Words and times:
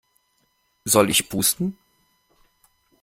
Soll 0.83 1.09
ich 1.11 1.29
pusten? 1.29 1.77